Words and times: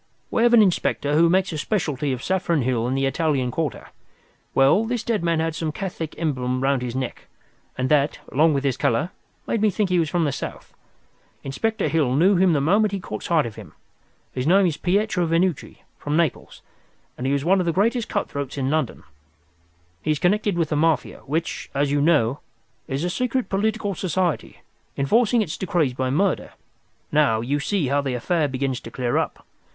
"We 0.31 0.41
have 0.41 0.55
an 0.55 0.63
inspector 0.63 1.13
who 1.13 1.29
makes 1.29 1.51
a 1.53 1.59
specialty 1.59 2.11
of 2.11 2.23
Saffron 2.23 2.63
Hill 2.63 2.87
and 2.87 2.97
the 2.97 3.05
Italian 3.05 3.51
Quarter. 3.51 3.89
Well, 4.55 4.83
this 4.83 5.03
dead 5.03 5.23
man 5.23 5.39
had 5.39 5.53
some 5.53 5.71
Catholic 5.71 6.15
emblem 6.17 6.61
round 6.63 6.81
his 6.81 6.95
neck, 6.95 7.27
and 7.77 7.87
that, 7.89 8.17
along 8.31 8.55
with 8.55 8.63
his 8.63 8.77
colour, 8.77 9.11
made 9.45 9.61
me 9.61 9.69
think 9.69 9.89
he 9.91 9.99
was 9.99 10.09
from 10.09 10.23
the 10.23 10.31
South. 10.31 10.73
Inspector 11.43 11.87
Hill 11.89 12.15
knew 12.15 12.35
him 12.35 12.53
the 12.53 12.59
moment 12.59 12.93
he 12.93 12.99
caught 12.99 13.21
sight 13.21 13.45
of 13.45 13.57
him. 13.57 13.73
His 14.33 14.47
name 14.47 14.65
is 14.65 14.75
Pietro 14.75 15.27
Venucci, 15.27 15.83
from 15.99 16.17
Naples, 16.17 16.63
and 17.15 17.27
he 17.27 17.33
is 17.33 17.45
one 17.45 17.59
of 17.59 17.67
the 17.67 17.71
greatest 17.71 18.09
cut 18.09 18.27
throats 18.27 18.57
in 18.57 18.71
London. 18.71 19.03
He 20.01 20.09
is 20.09 20.17
connected 20.17 20.57
with 20.57 20.69
the 20.69 20.75
Mafia, 20.75 21.19
which, 21.27 21.69
as 21.75 21.91
you 21.91 22.01
know, 22.01 22.39
is 22.87 23.03
a 23.03 23.09
secret 23.11 23.49
political 23.49 23.93
society, 23.93 24.61
enforcing 24.97 25.43
its 25.43 25.57
decrees 25.59 25.93
by 25.93 26.09
murder. 26.09 26.53
Now, 27.11 27.41
you 27.41 27.59
see 27.59 27.89
how 27.89 28.01
the 28.01 28.15
affair 28.15 28.47
begins 28.47 28.79
to 28.79 28.89
clear 28.89 29.19
up. 29.19 29.45